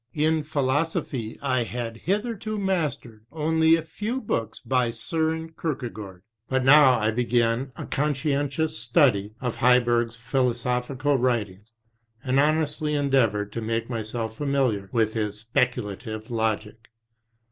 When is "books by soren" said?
4.19-5.53